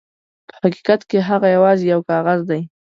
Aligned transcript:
په 0.47 0.53
حقیقت 0.61 1.01
کې 1.09 1.19
هغه 1.29 1.47
یواځې 1.55 1.85
یو 1.93 2.01
کاغذ 2.09 2.39
دی. 2.49 2.61